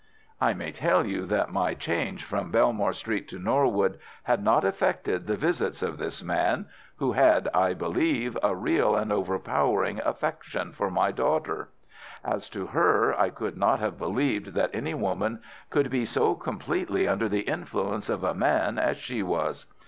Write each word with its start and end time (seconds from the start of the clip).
"I 0.41 0.53
may 0.55 0.71
tell 0.71 1.05
you 1.05 1.27
that 1.27 1.53
my 1.53 1.75
change 1.75 2.23
from 2.23 2.49
Belmore 2.49 2.91
Street 2.91 3.27
to 3.27 3.37
Norwood 3.37 3.99
had 4.23 4.43
not 4.43 4.65
affected 4.65 5.27
the 5.27 5.37
visits 5.37 5.83
of 5.83 5.99
this 5.99 6.23
man, 6.23 6.65
who 6.95 7.11
had, 7.11 7.47
I 7.53 7.75
believe, 7.75 8.35
a 8.41 8.55
real 8.55 8.95
and 8.95 9.11
overpowering 9.13 9.99
affection 10.03 10.71
for 10.73 10.89
my 10.89 11.11
daughter. 11.11 11.69
As 12.25 12.49
to 12.49 12.65
her, 12.65 13.13
I 13.13 13.29
could 13.29 13.57
not 13.57 13.79
have 13.79 13.99
believed 13.99 14.55
that 14.55 14.73
any 14.73 14.95
woman 14.95 15.39
could 15.69 15.91
be 15.91 16.05
so 16.05 16.33
completely 16.33 17.07
under 17.07 17.29
the 17.29 17.41
influence 17.41 18.09
of 18.09 18.23
a 18.23 18.33
man 18.33 18.79
as 18.79 18.97
she 18.97 19.21
was. 19.21 19.67